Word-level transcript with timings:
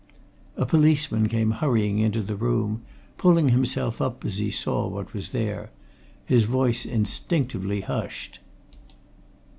A 0.57 0.65
policeman 0.65 1.29
came 1.29 1.51
hurrying 1.51 1.99
into 1.99 2.23
the 2.23 2.35
room, 2.35 2.81
pulling 3.19 3.49
himself 3.49 4.01
up 4.01 4.25
as 4.25 4.39
he 4.39 4.49
saw 4.49 4.87
what 4.87 5.13
was 5.13 5.29
there. 5.29 5.69
His 6.25 6.45
voice 6.45 6.87
instinctively 6.87 7.81
hushed. 7.81 8.39